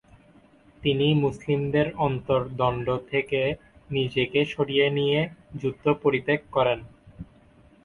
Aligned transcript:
তিনি 0.81 1.07
মুসলিমদের 1.15 1.87
অন্তদ্বর্ন্দ 1.99 2.87
থেকে 3.11 3.41
নিজেকে 3.89 4.39
সরিয়ে 4.45 4.87
নিয়ে 4.97 5.19
যুদ্ধ 5.61 5.85
পরিত্যাগ 6.03 6.41
করেন। 6.51 6.79